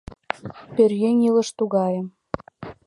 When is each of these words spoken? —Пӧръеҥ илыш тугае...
—Пӧръеҥ 0.75 1.17
илыш 1.27 1.49
тугае... 1.57 2.01